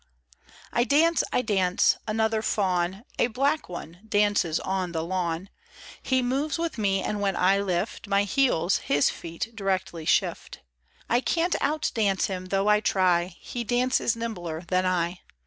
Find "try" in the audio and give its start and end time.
12.79-13.35